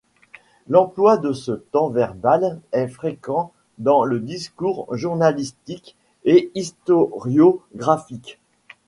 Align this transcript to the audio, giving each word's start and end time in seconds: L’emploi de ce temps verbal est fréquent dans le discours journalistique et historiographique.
L’emploi 0.67 1.17
de 1.17 1.31
ce 1.31 1.51
temps 1.51 1.89
verbal 1.91 2.59
est 2.71 2.87
fréquent 2.87 3.51
dans 3.77 4.03
le 4.03 4.19
discours 4.19 4.87
journalistique 4.97 5.95
et 6.25 6.49
historiographique. 6.55 8.39